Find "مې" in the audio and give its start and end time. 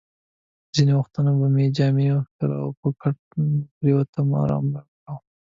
1.55-1.65, 4.71-4.81